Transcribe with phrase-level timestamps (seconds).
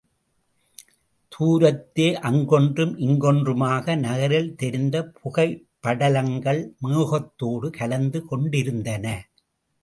[1.31, 9.05] தூரத்தே அங்கொன்றும் இங்கொன்றுமாக நகரில் தெரிந்த புகைப் படலங்கள் மேகத்தோடு கலந்து கொண்டிருந்தன.